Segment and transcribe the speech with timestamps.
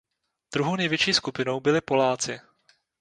[0.53, 2.39] Druhou největší skupinou byli Poláci.